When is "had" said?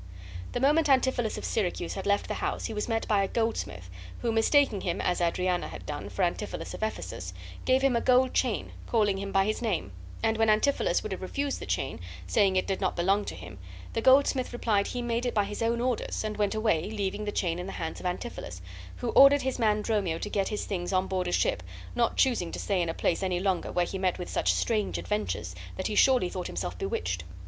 1.93-2.07, 5.67-5.85